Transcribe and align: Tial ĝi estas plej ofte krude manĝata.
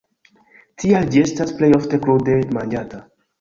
Tial 0.83 1.05
ĝi 1.15 1.21
estas 1.25 1.53
plej 1.59 1.69
ofte 1.81 2.01
krude 2.07 2.39
manĝata. 2.57 3.05